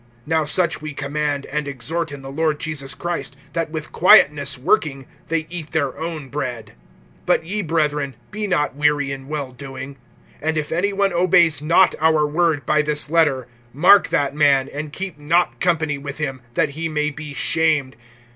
[0.27, 5.05] (12)Now such we command, and exhort, in the Lord Jesus Christ, that with quietness working,
[5.27, 6.73] they eat their own bread.
[7.27, 9.97] (13)But ye, brethren, be not weary in well doing.
[10.41, 14.91] (14)And if any one obeys not our word by this letter, mark that man, and
[14.91, 17.95] keep not company with him, that he may be shamed.